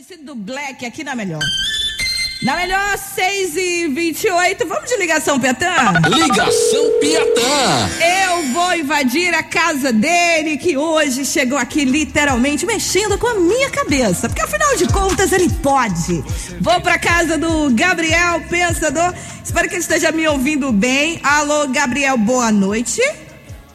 [0.00, 1.42] MC do Black aqui na Melhor.
[2.42, 5.66] Na Melhor 6 e 28 vamos de ligação, Piatã?
[6.08, 7.42] Ligação Piatã.
[8.26, 13.68] Eu vou invadir a casa dele, que hoje chegou aqui literalmente mexendo com a minha
[13.68, 14.26] cabeça.
[14.26, 16.24] Porque afinal de contas ele pode.
[16.62, 19.12] Vou pra casa do Gabriel Pensador.
[19.44, 21.20] Espero que ele esteja me ouvindo bem.
[21.22, 23.02] Alô, Gabriel, boa noite.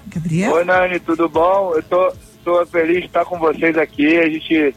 [0.08, 0.54] Gabriel?
[0.54, 1.74] Oi, Nani, tudo bom?
[1.76, 2.12] Eu tô,
[2.44, 4.18] tô feliz de estar com vocês aqui.
[4.18, 4.74] A gente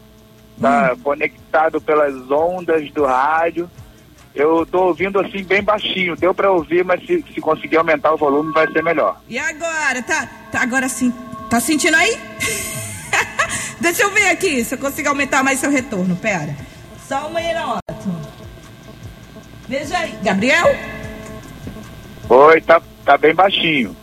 [0.59, 0.99] tá hum.
[0.99, 3.69] conectado pelas ondas do rádio.
[4.33, 8.17] Eu tô ouvindo assim bem baixinho, deu para ouvir, mas se, se conseguir aumentar o
[8.17, 9.19] volume vai ser melhor.
[9.27, 10.01] E agora?
[10.03, 11.13] Tá, tá agora sim.
[11.49, 12.19] Tá sentindo aí?
[13.81, 16.15] Deixa eu ver aqui se eu consigo aumentar mais seu retorno.
[16.15, 16.55] Pera.
[17.07, 17.79] Só um minuto.
[19.67, 20.15] Veja aí.
[20.21, 20.67] Gabriel?
[22.29, 23.95] Oi, tá, tá bem baixinho.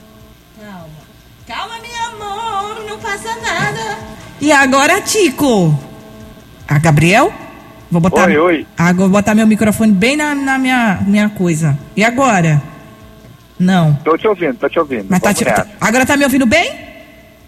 [0.58, 0.88] Calma.
[1.46, 3.98] Calma, meu amor, não passa nada.
[4.40, 5.72] E agora, Tico?
[6.68, 7.32] A Gabriel?
[7.90, 8.66] Vou botar, oi, oi.
[8.76, 11.78] Ah, vou botar meu microfone bem na, na minha, minha coisa.
[11.96, 12.60] E agora?
[13.58, 13.94] Não.
[14.04, 15.06] Tô te ouvindo, tô te ouvindo.
[15.08, 15.44] Mas tá te,
[15.80, 16.74] agora tá me ouvindo bem?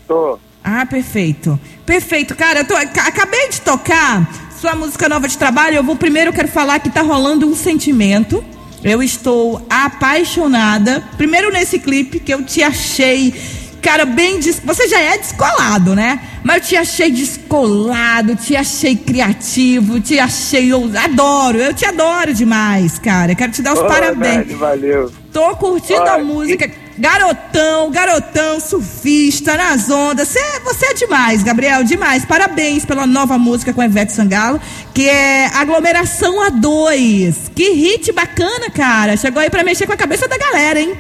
[0.07, 0.39] Tô.
[0.63, 1.59] Ah, perfeito.
[1.85, 2.61] Perfeito, cara.
[2.61, 4.29] Eu tô, acabei de tocar
[4.59, 5.77] sua música nova de trabalho.
[5.77, 8.45] Eu vou primeiro quero falar que tá rolando um sentimento.
[8.83, 11.03] Eu estou apaixonada.
[11.17, 13.35] Primeiro nesse clipe que eu te achei
[13.81, 14.39] cara bem.
[14.41, 14.61] Des...
[14.65, 16.21] Você já é descolado, né?
[16.43, 20.71] Mas eu te achei descolado, te achei criativo, te achei.
[20.73, 23.35] Adoro, eu te adoro demais, cara.
[23.35, 24.47] Quero te dar os oh, parabéns.
[24.47, 25.13] Dani, valeu.
[25.33, 26.67] Tô curtindo a música.
[26.67, 26.89] E...
[26.99, 30.27] Garotão, garotão, surfista, nas ondas.
[30.27, 32.25] Você, você é demais, Gabriel, demais.
[32.25, 34.61] Parabéns pela nova música com a Ivete Sangalo,
[34.93, 37.53] que é Aglomeração A2.
[37.55, 39.17] Que hit bacana, cara.
[39.17, 40.93] Chegou aí pra mexer com a cabeça da galera, hein?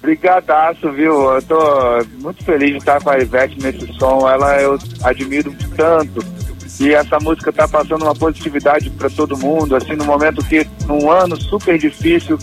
[0.00, 1.34] Brigadaço, viu?
[1.34, 1.58] Eu tô
[2.20, 4.28] muito feliz de estar com a Ivete nesse som.
[4.28, 6.24] Ela eu admiro tanto.
[6.78, 11.10] E essa música tá passando uma positividade para todo mundo, assim, no momento que, num
[11.10, 12.38] ano super difícil,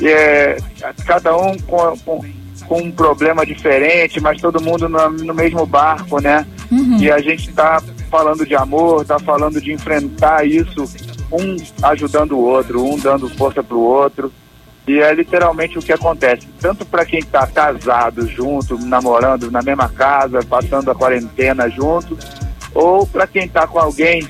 [0.00, 0.56] é,
[1.04, 2.24] cada um com, com,
[2.66, 6.46] com, um problema diferente, mas todo mundo no, no mesmo barco, né?
[6.70, 6.98] Uhum.
[6.98, 10.84] E a gente tá falando de amor, tá falando de enfrentar isso,
[11.32, 14.32] um ajudando o outro, um dando força pro outro.
[14.86, 19.88] E é literalmente o que acontece, tanto para quem está casado junto, namorando na mesma
[19.88, 22.18] casa, passando a quarentena junto,
[22.74, 24.26] ou para quem está com alguém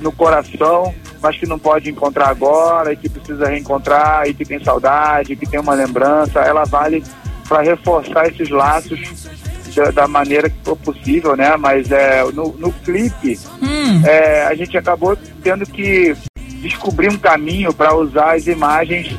[0.00, 4.62] no coração, mas que não pode encontrar agora, e que precisa reencontrar, e que tem
[4.62, 7.02] saudade, que tem uma lembrança, ela vale
[7.46, 9.28] para reforçar esses laços
[9.74, 11.56] da, da, maneira que for possível, né?
[11.56, 14.06] Mas é, no, no clipe, hum.
[14.06, 16.16] é, a gente acabou tendo que
[16.60, 19.16] descobrir um caminho para usar as imagens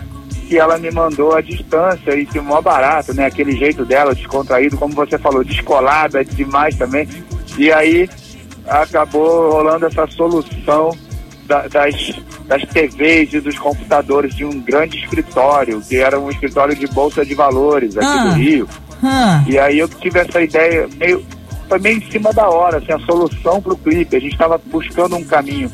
[0.49, 3.27] que ela me mandou à distância e que mó barato, né?
[3.27, 7.07] Aquele jeito dela, descontraído, como você falou, descolada demais também.
[7.55, 8.09] E aí
[8.67, 10.89] acabou rolando essa solução
[11.45, 16.75] da, das, das TVs e dos computadores de um grande escritório, que era um escritório
[16.75, 18.23] de bolsa de valores aqui ah.
[18.23, 18.67] do Rio.
[19.03, 19.43] Ah.
[19.47, 21.23] E aí eu tive essa ideia meio.
[21.67, 24.15] Foi meio em cima da hora, assim, a solução para o clipe.
[24.15, 25.71] A gente estava buscando um caminho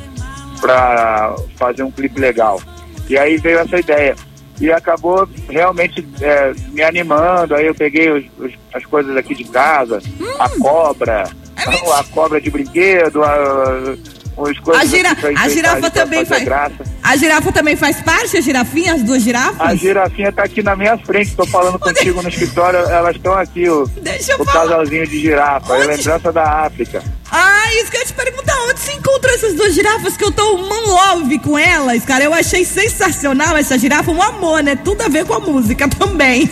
[0.59, 2.62] para fazer um clipe legal.
[3.07, 4.13] E aí veio essa ideia
[4.60, 7.56] e acabou realmente é, me animando.
[7.56, 10.26] Aí eu peguei os, os, as coisas aqui de casa, hum.
[10.40, 13.96] a cobra, é a cobra de brinquedo, a,
[14.38, 16.44] a, gira, a girafa também faz.
[16.44, 16.84] Graça.
[17.01, 19.62] A girafa também faz parte, a girafinha, as duas girafas?
[19.62, 23.69] A girafinha tá aqui na minha frente, tô falando contigo no escritório, elas estão aqui,
[23.69, 25.84] o, o casalzinho de girafa, Onde?
[25.84, 27.01] é lembrança da África.
[27.31, 30.31] Ah, isso que eu ia te perguntar, onde se encontram essas duas girafas que eu
[30.31, 32.24] tô man love com elas, cara?
[32.24, 34.75] Eu achei sensacional essa girafa, um amor, né?
[34.75, 36.50] Tudo a ver com a música também.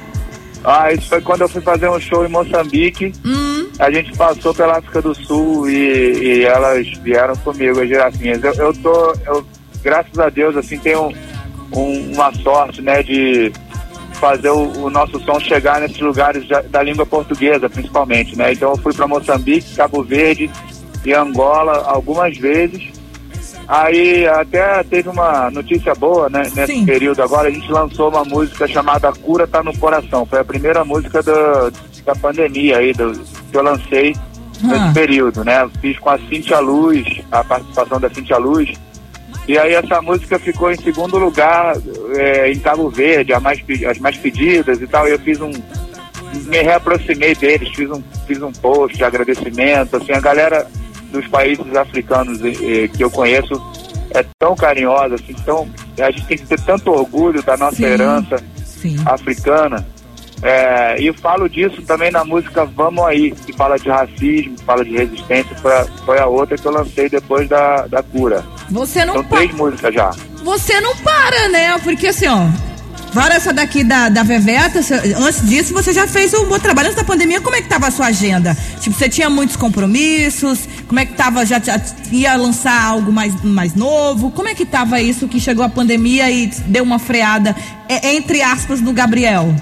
[0.62, 3.12] ah, isso foi quando eu fui fazer um show em Moçambique.
[3.24, 8.42] Hum a gente passou pela África do Sul e, e elas vieram comigo, as girafinhas.
[8.42, 9.46] Eu, eu tô, eu,
[9.82, 11.12] graças a Deus, assim, tenho
[11.72, 13.52] um, uma sorte, né, de
[14.14, 18.52] fazer o, o, nosso som chegar nesses lugares da, da língua portuguesa, principalmente, né?
[18.52, 20.50] Então eu fui para Moçambique, Cabo Verde
[21.04, 22.94] e Angola algumas vezes.
[23.66, 26.42] Aí até teve uma notícia boa, né?
[26.54, 26.86] Nesse Sim.
[26.86, 30.24] período agora, a gente lançou uma música chamada Cura Tá no Coração.
[30.24, 31.72] Foi a primeira música do,
[32.04, 33.12] da pandemia aí, do,
[33.54, 34.16] que eu lancei
[34.64, 34.66] ah.
[34.66, 35.70] nesse período, né?
[35.80, 38.72] Fiz com a Cintia Luz, a participação da Cintia Luz.
[39.46, 41.76] E aí essa música ficou em segundo lugar
[42.16, 45.06] é, em Cabo Verde, a mais, as mais pedidas e tal.
[45.06, 45.52] E eu fiz um.
[46.46, 49.96] Me reaproximei deles, fiz um, fiz um post de agradecimento.
[49.96, 50.66] Assim, a galera
[51.12, 53.54] dos países africanos eh, que eu conheço
[54.10, 55.68] é tão carinhosa, assim, tão,
[56.00, 58.96] a gente tem que ter tanto orgulho da nossa sim, herança sim.
[59.06, 59.86] africana
[60.44, 64.90] É, e falo disso também na música Vamos Aí, que fala de racismo, fala de
[64.90, 68.44] resistência, foi a, foi a outra que eu lancei depois da, da cura.
[68.70, 70.10] Você não São três músicas já.
[70.42, 71.78] Você não para, né?
[71.78, 72.46] Porque assim, ó.
[73.12, 74.80] Fora essa daqui da, da Veveta,
[75.18, 76.88] antes disso você já fez um bom trabalho.
[76.88, 78.56] Antes da pandemia, como é que tava a sua agenda?
[78.80, 80.68] Tipo, você tinha muitos compromissos?
[80.88, 81.46] Como é que tava?
[81.46, 81.80] Já, já
[82.10, 84.30] ia lançar algo mais, mais novo?
[84.32, 87.54] Como é que tava isso que chegou a pandemia e deu uma freada,
[87.88, 89.54] é, entre aspas, no Gabriel?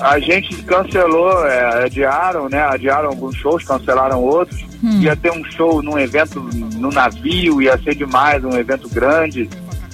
[0.00, 2.62] A gente cancelou, é, adiaram, né?
[2.62, 4.64] Adiaram alguns shows, cancelaram outros.
[5.00, 6.40] Ia ter um show num evento
[6.76, 9.50] no navio, ia ser demais, um evento grande.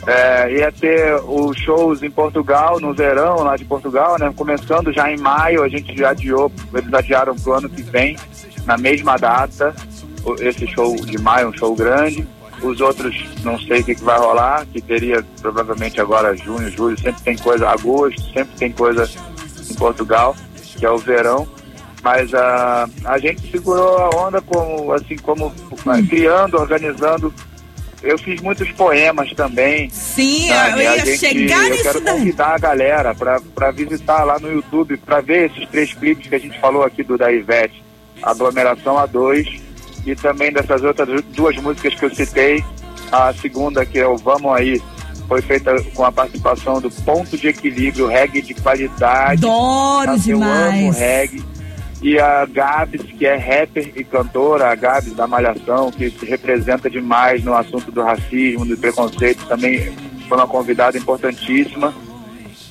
[0.06, 4.30] É, ia ter os shows em Portugal, no verão lá de Portugal, né?
[4.36, 8.18] Começando já em maio, a gente já adiou, eles adiaram pro ano que vem,
[8.66, 9.74] na mesma data.
[10.40, 12.26] Esse show de maio, um show grande.
[12.62, 16.98] Os outros, não sei o que, que vai rolar, que teria provavelmente agora junho, julho,
[16.98, 19.08] sempre tem coisa, agosto, sempre tem coisa
[19.70, 20.36] em Portugal,
[20.76, 21.46] que é o verão.
[22.02, 25.52] Mas a a gente segurou a onda como, assim, como
[26.08, 27.32] criando, organizando.
[28.02, 29.88] Eu fiz muitos poemas também.
[29.88, 30.72] Sim, sabe?
[30.84, 32.14] eu ia gente- chegar eu quero daí.
[32.18, 36.38] convidar a galera para visitar lá no YouTube, para ver esses três clipes que a
[36.38, 37.82] gente falou aqui do da Ivete,
[38.22, 39.58] Aglomeração A2,
[40.04, 42.62] e também dessas outras duas músicas que eu citei.
[43.10, 44.82] A segunda, que é o Vamos Aí,
[45.28, 49.44] foi feita com a participação do Ponto de Equilíbrio, reggae de qualidade.
[49.44, 50.98] Adoro Sabe, Eu amo demais.
[50.98, 51.44] reggae.
[52.02, 56.90] E a Gabs, que é rapper e cantora, a Gabs da Malhação, que se representa
[56.90, 59.90] demais no assunto do racismo, do preconceito, também
[60.28, 61.94] foi uma convidada importantíssima.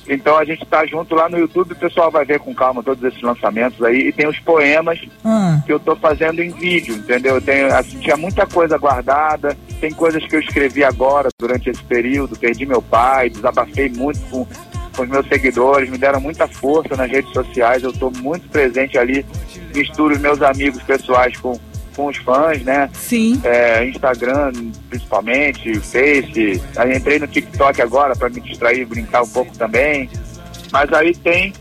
[0.08, 3.02] Então a gente está junto lá no YouTube, o pessoal vai ver com calma todos
[3.02, 4.08] esses lançamentos aí.
[4.08, 7.36] E tem os poemas Ah, que eu tô fazendo em vídeo, entendeu?
[7.36, 11.82] Eu tenho, assim, tinha muita coisa guardada, tem coisas que eu escrevi agora durante esse
[11.82, 14.46] período, perdi meu pai, desabafei muito com,
[14.96, 18.98] com os meus seguidores, me deram muita força nas redes sociais, eu tô muito presente
[18.98, 19.24] ali,
[19.74, 21.58] misturo os meus amigos pessoais com,
[21.94, 22.90] com os fãs, né?
[22.92, 23.40] sim.
[23.44, 24.52] É, Instagram,
[24.88, 26.62] principalmente, Face.
[26.76, 30.10] Aí entrei no TikTok agora para me distrair e brincar um pouco também.
[30.72, 31.52] Mas aí tem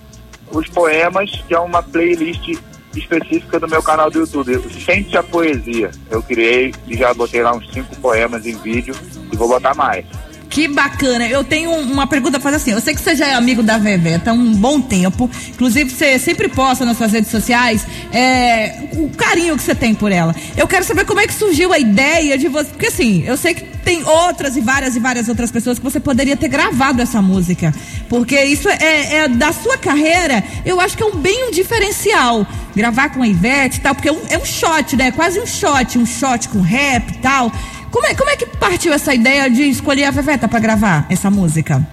[0.51, 2.57] os poemas, que é uma playlist
[2.95, 4.59] específica do meu canal do YouTube.
[4.83, 5.91] Sente a Poesia.
[6.09, 8.95] Eu criei e já botei lá uns cinco poemas em vídeo
[9.31, 10.05] e vou botar mais.
[10.53, 11.25] Que bacana.
[11.27, 12.71] Eu tenho um- uma pergunta pra fazer assim.
[12.71, 15.27] Eu sei que você já é amigo da Veveta há um bom tempo.
[15.49, 20.11] Inclusive, você sempre posta nas suas redes sociais é, o carinho que você tem por
[20.11, 20.35] ela.
[20.55, 22.69] Eu quero saber como é que surgiu a ideia de você.
[22.69, 25.99] Porque assim, eu sei que tem outras e várias e várias outras pessoas que você
[25.99, 27.73] poderia ter gravado essa música.
[28.07, 32.45] Porque isso é, é da sua carreira, eu acho que é um bem um diferencial.
[32.75, 35.11] Gravar com a Ivete e tal, porque é um, é um shot, né?
[35.11, 37.51] Quase um shot, um shot com rap e tal.
[37.91, 41.29] Como é, como é que partiu essa ideia de escolher a Veveta pra gravar essa
[41.29, 41.85] música?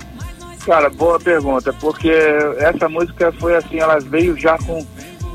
[0.65, 2.13] Cara, boa pergunta, porque
[2.59, 4.87] essa música foi assim, ela veio já com,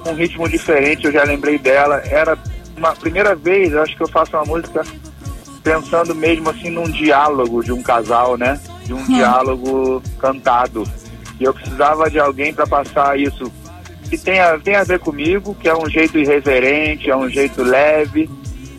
[0.05, 2.01] um ritmo diferente, eu já lembrei dela.
[2.05, 2.37] Era
[2.77, 4.81] uma primeira vez, eu acho que eu faço uma música
[5.61, 8.57] pensando mesmo assim num diálogo de um casal, né?
[8.85, 10.83] De um diálogo cantado.
[11.37, 13.51] E eu precisava de alguém para passar isso
[14.09, 17.61] que tem a, tem a ver comigo, que é um jeito irreverente, é um jeito
[17.61, 18.29] leve,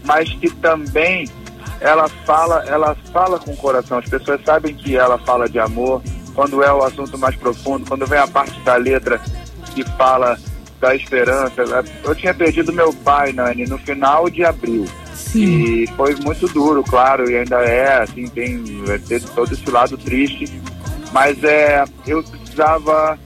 [0.04, 1.28] mas que também
[1.80, 3.98] ela fala, ela fala com o coração.
[3.98, 6.02] As pessoas sabem que ela fala de amor
[6.34, 9.20] quando é o assunto mais profundo, quando vem a parte da letra
[9.74, 10.38] que fala
[10.80, 11.62] da esperança.
[12.04, 14.86] Eu tinha perdido meu pai, Nani, no final de abril.
[15.14, 15.44] Sim.
[15.82, 18.62] E foi muito duro, claro, e ainda é, assim, tem
[19.08, 20.60] ter todo esse lado triste.
[21.12, 23.18] Mas é, eu precisava,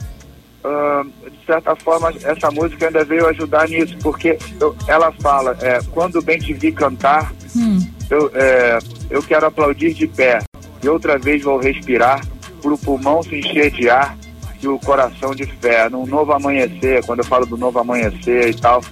[1.28, 6.23] de certa forma, essa música ainda veio ajudar nisso, porque eu- ela fala, é, quando
[6.23, 7.85] bem te vi cantar, Hum.
[8.11, 10.40] Eu, é, eu quero aplaudir de pé
[10.83, 12.21] e outra vez vou respirar
[12.61, 14.17] para o pulmão se encher de ar
[14.62, 18.55] e o coração de fé, num novo amanhecer, quando eu falo do novo amanhecer e
[18.55, 18.83] tal.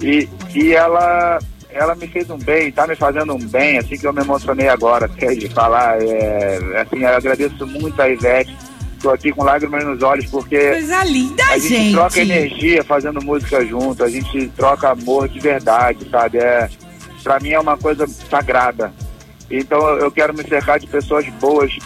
[0.00, 1.38] E, e ela,
[1.70, 4.68] ela me fez um bem, tá me fazendo um bem, assim que eu me emocionei
[4.68, 8.56] agora, quer de falar, é, assim, eu agradeço muito a Ivete,
[8.94, 11.94] estou aqui com lágrimas nos olhos, porque Coisa linda, a gente, gente.
[11.94, 16.38] troca energia fazendo música junto, a gente troca amor de verdade, sabe?
[16.38, 16.68] É,
[17.28, 18.90] pra mim é uma coisa sagrada.
[19.50, 21.76] Então eu quero me cercar de pessoas boas,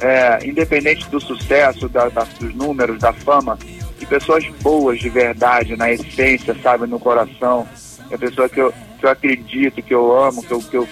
[0.00, 3.58] é, independente do sucesso, da- da- dos números, da fama,
[3.98, 6.86] de pessoas boas de verdade, na essência, sabe?
[6.86, 7.68] No coração.
[8.10, 10.88] É pessoa que eu, que eu acredito, que eu amo, que eu, que eu,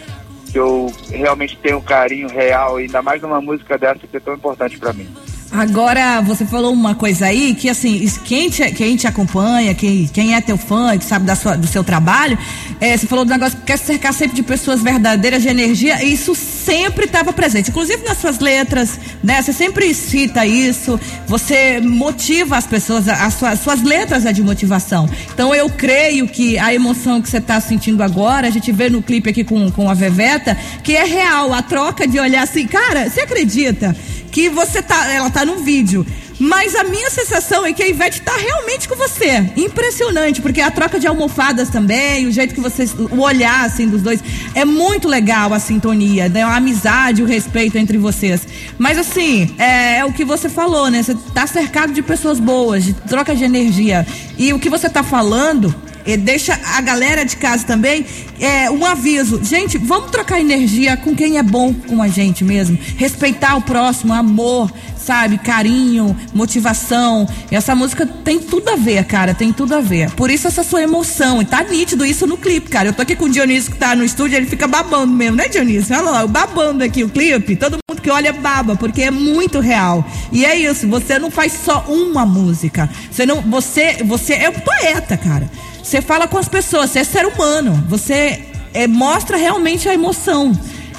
[0.52, 4.34] que eu realmente tenho um carinho real, ainda mais numa música dessa que é tão
[4.34, 5.08] importante pra mim.
[5.50, 10.34] Agora, você falou uma coisa aí que, assim, quem te, quem te acompanha, quem, quem
[10.34, 12.36] é teu fã, que sabe da sua, do seu trabalho,
[12.80, 16.12] é, você falou do negócio que quer cercar sempre de pessoas verdadeiras de energia, e
[16.12, 19.40] isso sempre estava presente, inclusive nas suas letras, né?
[19.40, 20.98] Você sempre cita isso,
[21.28, 25.08] você motiva as pessoas, as suas, suas letras é de motivação.
[25.32, 29.00] Então, eu creio que a emoção que você está sentindo agora, a gente vê no
[29.00, 33.08] clipe aqui com, com a Veveta, que é real, a troca de olhar assim, cara,
[33.08, 33.94] você acredita?
[34.36, 36.04] Que você tá, ela tá no vídeo.
[36.38, 39.50] Mas a minha sensação é que a Ivete tá realmente com você.
[39.56, 42.92] Impressionante, porque a troca de almofadas também, o jeito que vocês.
[42.92, 44.22] O olhar, assim, dos dois.
[44.54, 46.42] É muito legal a sintonia, né?
[46.42, 48.46] A amizade, o respeito entre vocês.
[48.76, 51.02] Mas, assim, é, é o que você falou, né?
[51.02, 54.06] Você tá cercado de pessoas boas, de troca de energia.
[54.36, 55.74] E o que você tá falando
[56.06, 58.06] e deixa a galera de casa também
[58.40, 59.42] é, um aviso.
[59.42, 62.78] Gente, vamos trocar energia com quem é bom com a gente mesmo.
[62.96, 65.38] Respeitar o próximo, amor, sabe?
[65.38, 67.28] Carinho, motivação.
[67.50, 69.34] Essa música tem tudo a ver, cara.
[69.34, 70.10] Tem tudo a ver.
[70.12, 71.40] Por isso essa sua emoção.
[71.40, 72.88] E tá nítido isso no clipe, cara.
[72.88, 75.48] Eu tô aqui com o Dionísio que tá no estúdio, ele fica babando mesmo, né,
[75.48, 75.96] Dionísio?
[75.96, 77.56] Olha lá, babando aqui o clipe.
[77.56, 80.04] Todo mundo que olha baba, porque é muito real.
[80.30, 82.88] E é isso, você não faz só uma música.
[83.10, 85.50] Você não, você, você é um poeta, cara.
[85.86, 87.72] Você fala com as pessoas, você é ser humano.
[87.88, 90.50] Você é, mostra realmente a emoção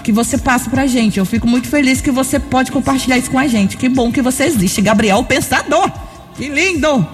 [0.01, 1.19] que você passa pra gente.
[1.19, 3.75] Eu fico muito feliz que você pode compartilhar isso com a gente.
[3.75, 4.81] Que bom que você existe.
[4.81, 5.91] Gabriel Pensador.
[6.37, 7.05] Que lindo!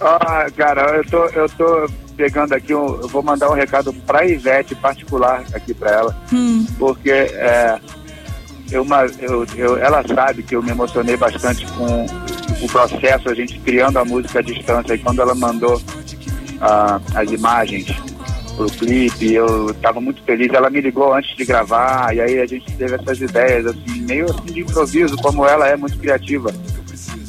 [0.00, 4.24] Ah, cara, eu tô, eu tô pegando aqui, um, eu vou mandar um recado pra
[4.24, 6.22] Ivete particular aqui pra ela.
[6.32, 6.66] Hum.
[6.78, 7.78] Porque é,
[8.70, 8.86] eu,
[9.18, 12.06] eu, eu, ela sabe que eu me emocionei bastante com
[12.62, 14.94] o processo, a gente criando a música à distância.
[14.94, 15.78] E quando ela mandou
[16.60, 17.86] as imagens
[18.56, 20.52] pro clipe, eu estava muito feliz.
[20.52, 24.26] Ela me ligou antes de gravar, e aí a gente teve essas ideias, assim, meio
[24.26, 26.52] assim de improviso, como ela é muito criativa.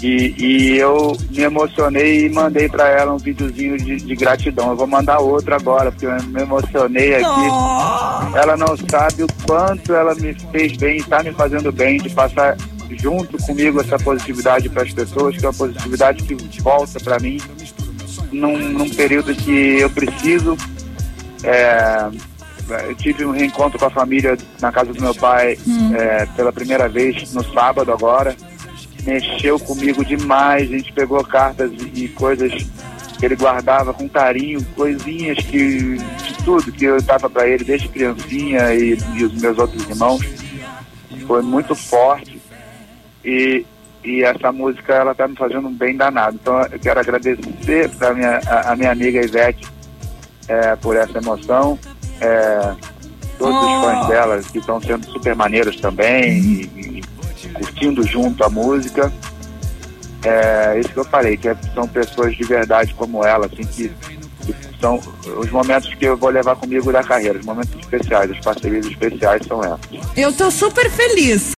[0.01, 4.71] E, e eu me emocionei e mandei para ela um videozinho de, de, gratidão.
[4.71, 7.23] Eu vou mandar outro agora, porque eu me emocionei aqui.
[7.25, 8.35] Oh.
[8.35, 12.57] Ela não sabe o quanto ela me fez bem, está me fazendo bem de passar
[12.97, 17.39] junto comigo essa positividade para as pessoas, que é uma positividade que volta para mim
[18.31, 20.57] num, num período que eu preciso.
[21.43, 22.09] É,
[22.87, 25.95] eu tive um reencontro com a família na casa do meu pai hum.
[25.95, 28.35] é, pela primeira vez no sábado agora.
[29.03, 32.53] Mexeu comigo demais, a gente pegou cartas e, e coisas
[33.19, 37.87] que ele guardava com carinho, coisinhas que de tudo que eu dava para ele desde
[37.87, 40.21] criancinha e, e os meus outros irmãos.
[41.27, 42.41] Foi muito forte.
[43.23, 43.65] E,
[44.03, 46.37] e essa música ela tá me fazendo um bem danado.
[46.41, 49.67] Então eu quero agradecer para minha a, a, minha amiga Ivete
[50.47, 51.77] é, por essa emoção.
[52.19, 52.75] É,
[53.37, 53.65] todos oh.
[53.65, 57.01] os fãs dela que estão sendo super maneiros também e,
[57.43, 59.11] e, curtindo junto a música.
[60.23, 63.91] É isso que eu falei, que é, são pessoas de verdade como ela, assim, que
[64.81, 64.99] são
[65.37, 69.45] os momentos que eu vou levar comigo da carreira, os momentos especiais, as parcerias especiais
[69.47, 69.79] são essas.
[70.17, 71.51] Eu tô super feliz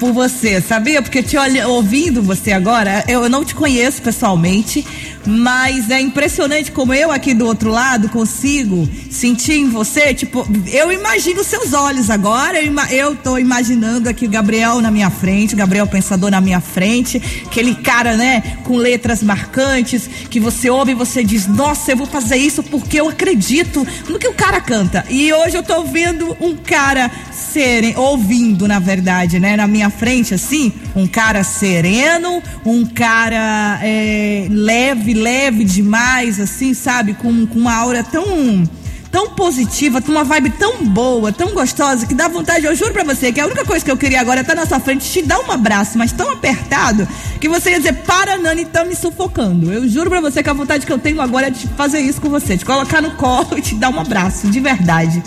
[0.00, 1.02] por você, sabia?
[1.02, 4.84] Porque te ouvindo você agora, eu não te conheço pessoalmente,
[5.26, 10.90] mas é impressionante como eu aqui do outro lado consigo sentir em você, tipo, eu
[10.90, 15.56] imagino seus olhos agora, eu, eu tô imaginando aqui o Gabriel na minha frente, o
[15.56, 20.94] Gabriel Pensador na minha frente, aquele cara, né, com letras marcantes, que você ouve e
[20.94, 25.04] você diz, nossa, eu vou fazer isso porque eu acredito no que o cara canta.
[25.08, 30.34] E hoje eu tô ouvindo um cara serem, ouvindo, na verdade, né, na minha frente,
[30.34, 37.14] assim, um cara sereno, um cara é, leve, leve demais, assim, sabe?
[37.14, 38.68] Com, com uma aura tão
[39.10, 43.02] tão positiva, com uma vibe tão boa, tão gostosa, que dá vontade, eu juro pra
[43.02, 45.22] você, que a única coisa que eu queria agora é estar na sua frente, te
[45.22, 47.06] dar um abraço, mas tão apertado,
[47.40, 49.72] que você ia dizer, para Nani, tá me sufocando.
[49.72, 52.20] Eu juro pra você que a vontade que eu tenho agora é de fazer isso
[52.20, 55.22] com você, de colocar no colo e te dar um abraço, de verdade.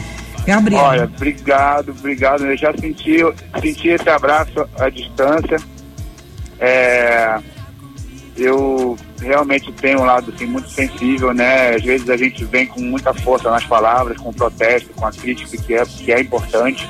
[0.46, 0.82] Gabriel.
[0.82, 2.46] Olha, obrigado, obrigado.
[2.46, 3.18] Eu já senti,
[3.62, 5.58] senti esse abraço à distância.
[6.60, 7.40] É,
[8.36, 11.76] eu realmente tenho um lado assim, muito sensível, né?
[11.76, 15.58] Às vezes a gente vem com muita força nas palavras, com protesto, com a crítica
[15.58, 16.88] que é, que é importante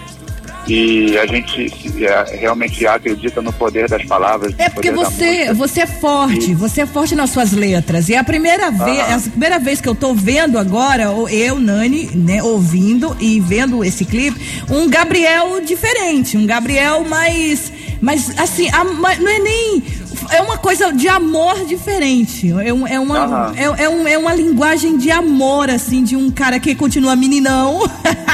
[0.68, 1.68] e a gente
[2.04, 4.54] é, realmente acredita no poder das palavras.
[4.58, 6.56] É porque você, você é forte, e...
[6.56, 8.08] você é forte nas suas letras.
[8.10, 11.60] E é a primeira vez, é a primeira vez que eu tô vendo agora, eu,
[11.60, 17.72] Nani, né, ouvindo e vendo esse clipe, um Gabriel diferente, um Gabriel mais,
[18.02, 19.84] mais assim, a, não é nem
[20.32, 22.52] é uma coisa de amor diferente.
[22.52, 23.56] É, um, é, uma, uhum.
[23.56, 27.82] é, é, um, é uma linguagem de amor, assim, de um cara que continua meninão,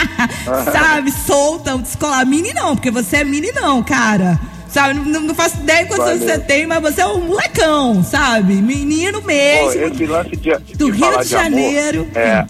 [0.72, 1.12] sabe?
[1.12, 2.26] Solta, descolar.
[2.26, 4.40] Meninão, porque você é meninão, cara.
[4.68, 5.00] Sabe?
[5.00, 8.54] Não, não faço ideia quantos anos você tem, mas você é um molecão, sabe?
[8.56, 9.72] Menino mesmo.
[9.72, 12.02] Pô, esse lance de, do de Rio de, de Janeiro.
[12.02, 12.48] Amor, é,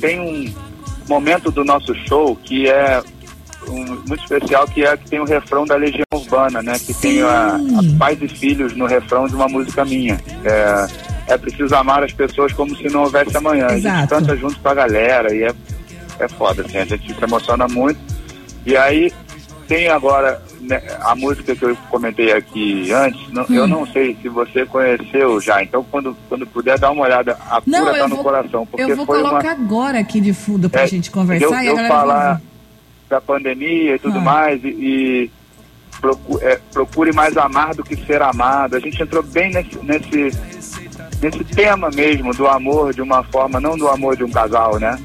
[0.00, 0.52] tem um
[1.08, 3.02] momento do nosso show que é
[3.68, 6.74] um, muito especial, que é que tem o refrão da Legião Urbana, né?
[6.74, 7.00] Que Sim.
[7.00, 10.18] tem a, a pais e filhos no refrão de uma música minha.
[10.44, 13.68] É, é preciso amar as pessoas como se não houvesse amanhã.
[13.70, 13.96] Exato.
[13.96, 15.54] A gente canta junto com a galera e é,
[16.18, 18.00] é foda, assim, a gente se emociona muito.
[18.64, 19.12] E aí
[19.66, 23.54] tem agora né, a música que eu comentei aqui antes, não, hum.
[23.54, 27.60] eu não sei se você conheceu já, então quando, quando puder dar uma olhada, a
[27.66, 28.66] não, cura tá no coração.
[28.66, 29.52] Porque eu vou colocar uma...
[29.52, 31.64] agora aqui de fundo pra é, gente conversar.
[31.64, 32.40] Eu, eu falar
[33.12, 34.22] da pandemia e tudo ah.
[34.22, 35.30] mais, e, e
[36.00, 38.76] procure, é, procure mais amar do que ser amado.
[38.76, 40.30] A gente entrou bem nesse, nesse
[41.22, 44.98] nesse tema mesmo do amor de uma forma, não do amor de um casal, né?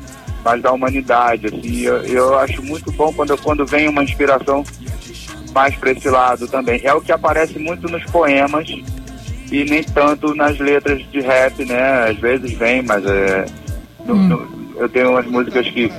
[0.44, 4.64] Mas da humanidade, assim, eu, eu acho muito bom quando, quando vem uma inspiração
[5.54, 6.82] mais para esse lado também.
[6.84, 8.68] É o que aparece muito nos poemas
[9.52, 12.10] e nem tanto nas letras de rap, né?
[12.10, 13.46] Às vezes vem, mas é,
[14.06, 14.28] no, hum.
[14.28, 15.92] no, eu tenho umas músicas que,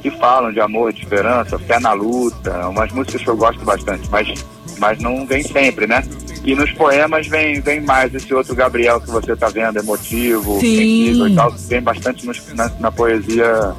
[0.00, 4.08] que falam de amor, de esperança, fé na luta, umas músicas que eu gosto bastante,
[4.10, 4.44] mas,
[4.78, 6.02] mas não vem sempre, né?
[6.44, 11.28] E nos poemas vem, vem mais esse outro Gabriel que você está vendo, emotivo, sensível
[11.28, 11.52] e tal.
[11.68, 13.74] Tem bastante nos, na, na poesia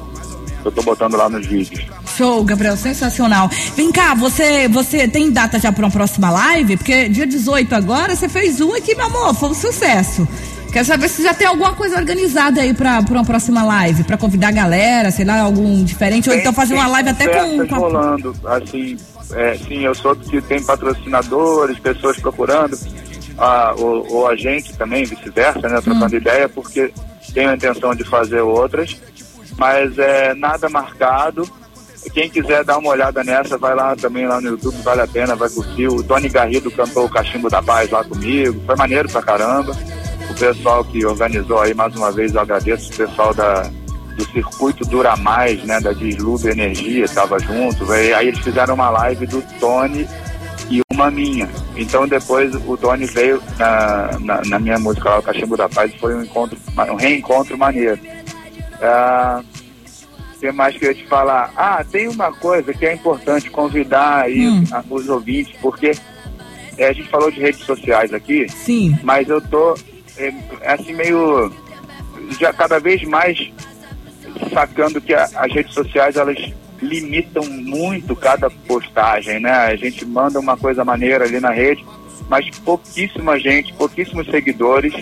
[0.62, 1.84] que eu estou botando lá nos vídeos.
[2.16, 3.50] Show, Gabriel, sensacional.
[3.74, 6.76] Vem cá, você, você tem data já para uma próxima live?
[6.76, 10.26] Porque dia 18 agora você fez uma aqui, meu amor, foi um sucesso.
[10.72, 14.48] Quero saber se já tem alguma coisa organizada aí para uma próxima live, para convidar
[14.48, 17.74] a galera, sei lá, algum diferente, tem, ou então fazer uma live até com, com
[17.74, 17.78] a...
[17.78, 18.96] rolando, assim,
[19.34, 22.78] é, sim, eu soube que tem patrocinadores, pessoas procurando,
[23.36, 26.18] ah, ou, ou a gente também, vice-versa, né, trocando hum.
[26.18, 26.90] ideia, porque
[27.34, 28.96] tenho a intenção de fazer outras,
[29.58, 31.46] mas é nada marcado.
[32.14, 35.36] Quem quiser dar uma olhada nessa, vai lá também lá no YouTube, vale a pena,
[35.36, 35.86] vai curtir.
[35.86, 39.76] O Tony Garrido cantou o Cachimbo da Paz lá comigo, foi maneiro pra caramba.
[40.32, 43.70] O pessoal que organizou aí, mais uma vez, eu agradeço o pessoal da,
[44.16, 47.92] do circuito Dura Mais, né, da Deslube Energia, estava junto.
[47.92, 50.08] Aí, aí eles fizeram uma live do Tony
[50.70, 51.50] e uma minha.
[51.76, 55.94] Então depois o Tony veio na, na, na minha música lá, o Cachimbo da Paz,
[55.96, 56.58] foi um encontro,
[56.90, 58.00] um reencontro maneiro.
[58.80, 59.42] Ah,
[60.40, 61.52] que mais que eu ia te falar?
[61.54, 64.64] Ah, tem uma coisa que é importante convidar aí hum.
[64.88, 65.92] os ouvintes, porque
[66.78, 68.98] é, a gente falou de redes sociais aqui, Sim.
[69.02, 69.74] mas eu tô
[70.16, 70.32] é,
[70.72, 71.52] assim meio
[72.38, 73.50] já cada vez mais
[74.52, 76.38] sacando que a, as redes sociais elas
[76.80, 79.50] limitam muito cada postagem, né?
[79.50, 81.84] A gente manda uma coisa maneira ali na rede,
[82.28, 84.92] mas pouquíssima gente, pouquíssimos seguidores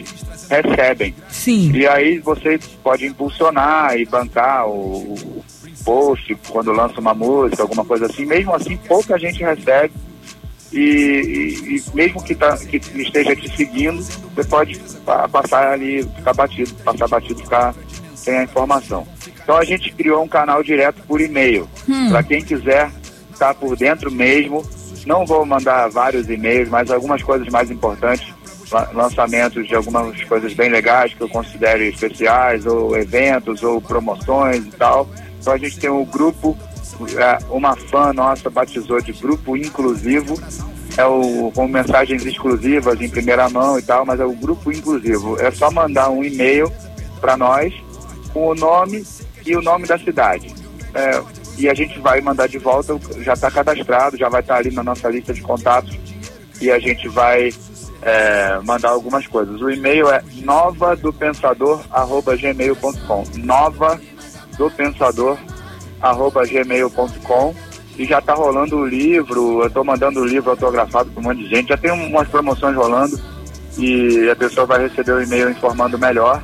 [0.49, 1.14] recebem.
[1.29, 1.73] Sim.
[1.73, 5.44] E aí você pode impulsionar e bancar o, o
[5.85, 8.27] post quando lança uma música, alguma coisa assim.
[8.27, 9.92] Mesmo assim, pouca gente recebe.
[10.72, 14.80] E, e, e mesmo que, tá, que esteja te seguindo, você pode
[15.33, 17.74] passar ali, ficar batido, passar batido, ficar
[18.14, 19.06] sem a informação.
[19.42, 21.68] Então a gente criou um canal direto por e-mail.
[21.88, 22.11] Hum.
[22.11, 22.90] Para quem quiser
[23.33, 24.64] estar por dentro mesmo,
[25.06, 28.33] não vou mandar vários e-mails, mas algumas coisas mais importantes,
[28.92, 34.70] lançamentos de algumas coisas bem legais que eu considero especiais, ou eventos, ou promoções e
[34.70, 35.09] tal.
[35.40, 36.56] Então a gente tem um grupo,
[37.49, 40.41] uma fã nossa batizou de grupo inclusivo,
[40.97, 45.41] é o, com mensagens exclusivas em primeira mão e tal, mas é o grupo inclusivo.
[45.41, 46.71] É só mandar um e-mail
[47.21, 47.73] para nós
[48.33, 49.05] com o nome
[49.45, 50.55] e o nome da cidade.
[50.95, 51.23] É,
[51.57, 54.71] e a gente vai mandar de volta, já está cadastrado, já vai estar tá ali
[54.75, 55.97] na nossa lista de contatos
[56.61, 57.51] e a gente vai
[58.03, 59.61] é, mandar algumas coisas.
[59.61, 64.01] O e-mail é nova do pensador arroba gmail.com nova
[64.57, 65.39] do pensador
[66.01, 67.55] arroba gmail.com
[67.99, 71.43] e já está rolando o livro, eu estou mandando o livro autografado para um monte
[71.43, 73.21] de gente, já tem umas promoções rolando
[73.77, 76.43] e a pessoa vai receber o e-mail informando melhor.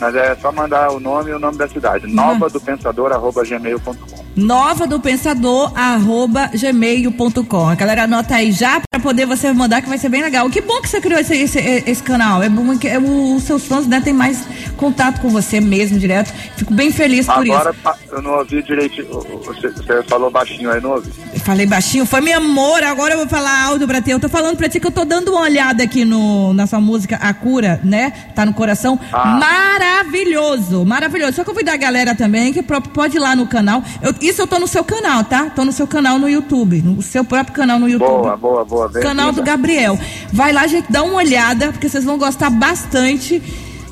[0.00, 2.06] Mas é só mandar o nome e o nome da cidade.
[2.06, 4.24] Nova do Pensador, arroba gmail.com.
[4.36, 7.68] Nova do Pensador, arroba gmail.com.
[7.68, 10.50] A galera anota aí já poder você mandar, que vai ser bem legal.
[10.50, 12.42] Que bom que você criou esse, esse, esse canal.
[12.42, 14.44] É bom que é, os seus fãs né, têm mais
[14.76, 16.32] contato com você mesmo, direto.
[16.56, 17.88] Fico bem feliz por Agora, isso.
[17.88, 19.04] Agora, eu não ouvi direito.
[19.44, 21.12] Você, você, falou baixinho aí, não ouvi?
[21.46, 22.04] falei baixinho.
[22.04, 22.82] Foi meu amor.
[22.82, 24.10] Agora eu vou falar alto pra ti.
[24.10, 26.80] Eu tô falando pra ti que eu tô dando uma olhada aqui no, na sua
[26.80, 28.10] música A Cura, né?
[28.34, 28.98] Tá no coração.
[29.12, 29.38] Ah.
[29.38, 31.34] Maravilhoso, maravilhoso.
[31.34, 33.84] Só convidar a galera também que pode ir lá no canal.
[34.02, 35.48] Eu, isso eu tô no seu canal, tá?
[35.54, 36.82] Tô no seu canal no YouTube.
[36.82, 38.08] No seu próprio canal no YouTube.
[38.08, 38.88] Boa, boa, boa.
[39.02, 39.98] Canal do Gabriel.
[40.32, 43.42] Vai lá, gente, dá uma olhada, porque vocês vão gostar bastante.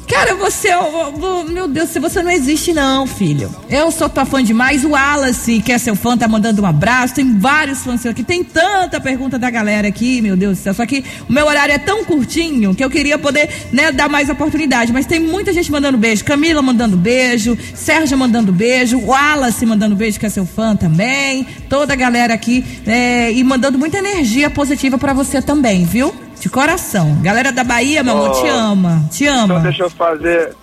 [0.09, 3.51] Cara, você, oh, meu Deus, se você não existe não, filho.
[3.71, 4.85] Eu sou tua fã demais.
[4.85, 7.14] O Wallace, que é seu fã, tá mandando um abraço.
[7.14, 8.23] Tem vários fãs aqui.
[8.23, 10.75] Tem tanta pergunta da galera aqui, meu Deus do céu.
[10.75, 14.29] Só que o meu horário é tão curtinho que eu queria poder, né, dar mais
[14.29, 14.93] oportunidade.
[14.93, 16.25] Mas tem muita gente mandando beijo.
[16.25, 17.57] Camila mandando beijo.
[17.75, 18.99] Sérgio mandando beijo.
[18.99, 21.47] Wallace mandando beijo, que é seu fã também.
[21.69, 22.64] Toda a galera aqui.
[22.87, 26.23] É, e mandando muita energia positiva para você também, viu?
[26.40, 27.20] De coração.
[27.23, 29.09] Galera da Bahia, meu oh, amor, te ama.
[29.11, 29.44] Te ama.
[29.44, 30.55] Então deixa eu fazer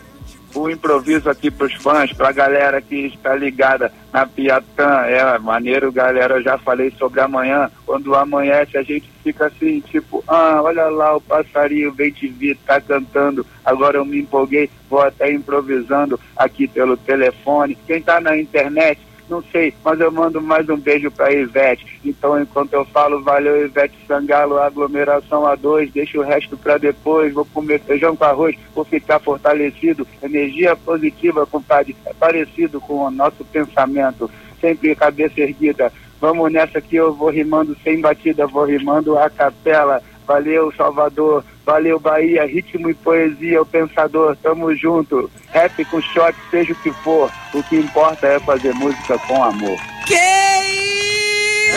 [0.53, 5.01] o improviso aqui pros fãs, pra galera que está ligada na Piatã.
[5.05, 6.35] É maneiro, galera.
[6.35, 7.69] Eu já falei sobre amanhã.
[7.85, 12.57] Quando amanhece, a gente fica assim, tipo, ah, olha lá o passarinho vem te vir,
[12.65, 13.45] tá cantando.
[13.63, 17.77] Agora eu me empolguei, vou até improvisando aqui pelo telefone.
[17.87, 18.99] Quem tá na internet,
[19.31, 22.01] não sei, mas eu mando mais um beijo para Ivete.
[22.03, 27.33] Então, enquanto eu falo, valeu Ivete Sangalo, aglomeração a dois, deixa o resto para depois,
[27.33, 30.05] vou comer feijão com arroz, vou ficar fortalecido.
[30.21, 35.91] Energia positiva, compadre, é parecido com o nosso pensamento, sempre cabeça erguida.
[36.19, 40.03] Vamos nessa que eu vou rimando sem batida, vou rimando a capela.
[40.27, 41.43] Valeu, Salvador.
[41.65, 42.45] Valeu, Bahia.
[42.45, 44.35] Ritmo e poesia, o pensador.
[44.41, 45.29] Tamo junto.
[45.51, 47.31] Rap com shot, seja o que for.
[47.53, 49.77] O que importa é fazer música com amor.
[50.05, 50.15] Que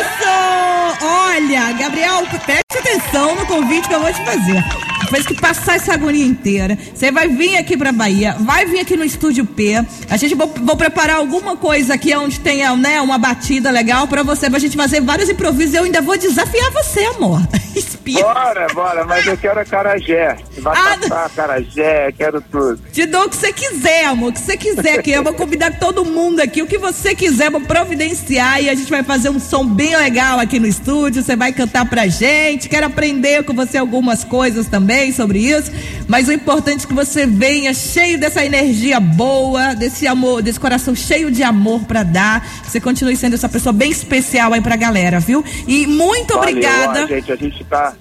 [0.01, 1.05] isso!
[1.05, 4.65] Olha, Gabriel, preste atenção no convite que eu vou te fazer.
[5.05, 8.97] Depois que passar essa agonia inteira, você vai vir aqui pra Bahia, vai vir aqui
[8.97, 9.85] no Estúdio P.
[10.09, 14.23] A gente vou, vou preparar alguma coisa aqui onde tenha né, uma batida legal pra
[14.23, 15.75] você, pra gente fazer vários improvisos.
[15.75, 17.41] Eu ainda vou desafiar você, amor.
[18.13, 20.37] Bora, bora, mas eu quero a carajé.
[20.59, 22.81] Vai ah, passar a carajé, quero tudo.
[22.93, 25.11] Te dou o que você quiser, amor, o que você quiser aqui.
[25.11, 28.91] Eu vou convidar todo mundo aqui, o que você quiser, vou providenciar e a gente
[28.91, 31.23] vai fazer um som bem legal aqui no estúdio.
[31.23, 32.69] Você vai cantar pra gente.
[32.69, 35.73] Quero aprender com você algumas coisas também sobre isso.
[36.07, 40.95] Mas o importante é que você venha cheio dessa energia boa, desse amor, desse coração
[40.95, 42.47] cheio de amor para dar.
[42.63, 45.45] Você continue sendo essa pessoa bem especial aí pra galera, viu?
[45.67, 47.07] E muito Valeu, obrigada.
[47.07, 47.94] gente, a gente tá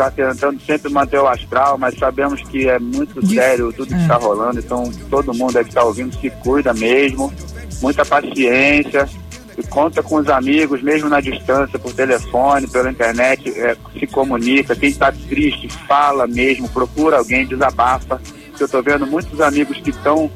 [0.00, 4.14] está tentando sempre manter o astral, mas sabemos que é muito sério tudo que está
[4.14, 4.18] é.
[4.18, 7.32] rolando, então todo mundo deve estar tá ouvindo se cuida mesmo,
[7.82, 9.08] muita paciência,
[9.58, 14.74] e conta com os amigos, mesmo na distância, por telefone, pela internet, é, se comunica.
[14.74, 18.20] Quem está triste, fala mesmo, procura alguém, desabafa.
[18.58, 20.30] Eu estou vendo muitos amigos que estão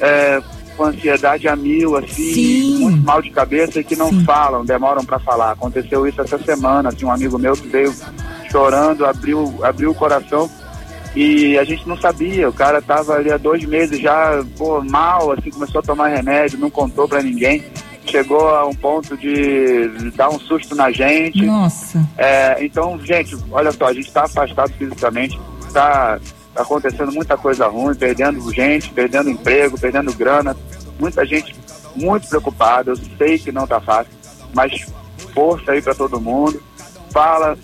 [0.00, 0.42] é,
[0.76, 2.78] com ansiedade a mil, assim, Sim.
[2.80, 4.24] muito mal de cabeça e que não Sim.
[4.24, 5.52] falam, demoram para falar.
[5.52, 7.94] Aconteceu isso essa semana, assim, um amigo meu que veio
[8.50, 10.50] chorando, abriu, abriu o coração
[11.14, 12.48] e a gente não sabia.
[12.48, 16.58] O cara tava ali há dois meses já, pô, mal, assim, começou a tomar remédio,
[16.58, 17.64] não contou para ninguém
[18.08, 21.44] chegou a um ponto de dar um susto na gente.
[21.44, 22.04] Nossa.
[22.16, 26.18] É, então, gente, olha só, a gente está afastado fisicamente, está
[26.54, 30.56] tá acontecendo muita coisa ruim, perdendo gente, perdendo emprego, perdendo grana,
[30.98, 31.54] muita gente
[31.94, 32.90] muito preocupada.
[32.90, 34.12] Eu sei que não está fácil,
[34.54, 34.86] mas
[35.34, 36.62] força aí para todo mundo.
[37.10, 37.56] Fala,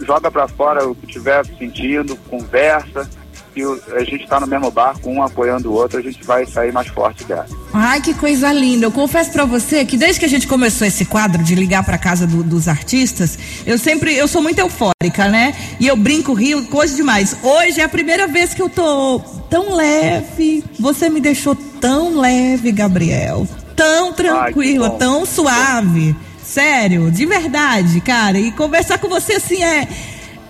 [0.00, 3.08] joga para fora o que estiver sentindo, conversa
[3.56, 3.62] que
[3.94, 6.88] a gente está no mesmo barco, um apoiando o outro, a gente vai sair mais
[6.88, 7.46] forte dela.
[7.72, 8.84] Ai, que coisa linda.
[8.84, 11.96] Eu confesso para você que desde que a gente começou esse quadro de ligar para
[11.96, 15.54] casa do, dos artistas, eu sempre, eu sou muito eufórica, né?
[15.80, 17.34] E eu brinco, rio, coisa demais.
[17.42, 20.62] Hoje é a primeira vez que eu tô tão leve.
[20.78, 23.48] Você me deixou tão leve, Gabriel.
[23.74, 26.14] Tão tranquila, Ai, tão suave.
[26.46, 28.38] Sério, de verdade, cara.
[28.38, 29.88] E conversar com você assim é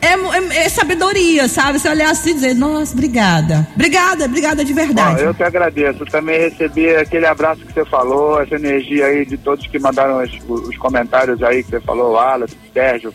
[0.01, 1.79] é, é, é, sabedoria, sabe?
[1.79, 3.67] Você olhar assim e dizer, nossa, obrigada.
[3.75, 5.23] Obrigada, obrigada de verdade.
[5.23, 6.05] Bom, eu que agradeço.
[6.05, 10.39] Também recebi aquele abraço que você falou, essa energia aí de todos que mandaram os,
[10.49, 13.13] os comentários aí que você falou, o o Sérgio,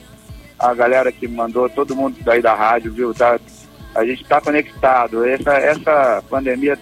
[0.58, 3.13] a galera que mandou, todo mundo daí da rádio, viu?
[3.13, 3.39] Tá,
[3.94, 5.24] a gente está conectado.
[5.24, 6.76] Essa, essa pandemia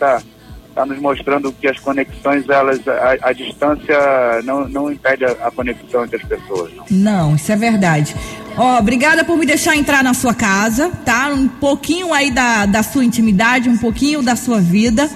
[0.70, 3.98] está tá nos mostrando que as conexões, elas, a, a distância
[4.44, 6.72] não, não impede a, a, conexão entre as pessoas.
[6.76, 6.86] Não.
[6.90, 8.16] não, isso é verdade.
[8.58, 11.30] Ó, obrigada por me deixar entrar na sua casa, tá?
[11.30, 15.10] Um pouquinho aí da, da sua intimidade, um pouquinho da sua vida.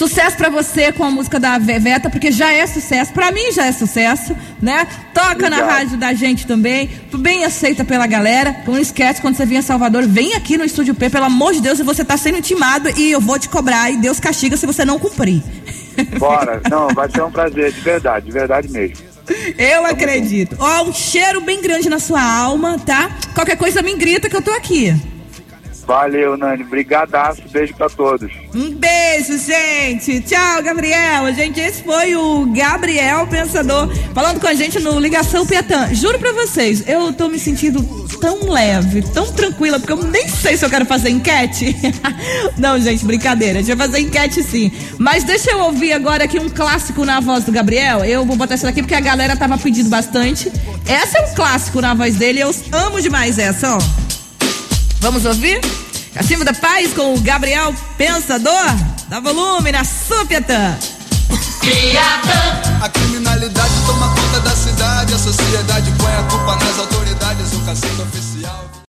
[0.00, 3.12] Sucesso para você com a música da Veveta, porque já é sucesso.
[3.12, 4.86] Para mim já é sucesso, né?
[5.12, 5.50] Toca Obrigado.
[5.50, 6.88] na rádio da gente também.
[7.12, 8.56] Bem aceita pela galera.
[8.62, 11.52] Então não esquece, quando você vier a Salvador, vem aqui no Estúdio P, pelo amor
[11.52, 14.56] de Deus, e você tá sendo intimado e eu vou te cobrar e Deus castiga
[14.56, 15.42] se você não cumprir.
[16.18, 16.62] Bora.
[16.70, 19.04] Não, vai ser um prazer, de verdade, de verdade mesmo.
[19.58, 20.56] Eu acredito.
[20.58, 23.10] Ó, um cheiro bem grande na sua alma, tá?
[23.34, 24.98] Qualquer coisa me grita que eu tô aqui.
[25.86, 26.64] Valeu, Nani.
[26.64, 27.42] Brigadaço.
[27.50, 28.32] Beijo pra todos.
[28.54, 30.20] Um beijo, gente.
[30.20, 31.32] Tchau, Gabriel.
[31.34, 35.92] Gente, esse foi o Gabriel Pensador falando com a gente no Ligação Piatã.
[35.94, 37.82] Juro pra vocês, eu tô me sentindo
[38.20, 41.74] tão leve, tão tranquila, porque eu nem sei se eu quero fazer enquete.
[42.58, 43.58] Não, gente, brincadeira.
[43.58, 44.70] A gente vai fazer enquete sim.
[44.98, 48.04] Mas deixa eu ouvir agora aqui um clássico na voz do Gabriel.
[48.04, 50.52] Eu vou botar essa daqui porque a galera tava pedindo bastante.
[50.86, 52.40] Essa é um clássico na voz dele.
[52.40, 54.09] Eu amo demais essa, ó.
[55.00, 55.60] Vamos ouvir?
[56.12, 58.76] Cachimbo da Paz com o Gabriel Pensador.
[59.08, 60.78] Dá volume na Súpiata.
[62.82, 68.02] A criminalidade toma conta da cidade, a sociedade põe a culpa nas autoridades, o cacique
[68.02, 68.69] oficial.